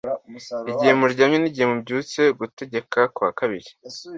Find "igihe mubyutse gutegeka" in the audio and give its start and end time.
1.49-2.99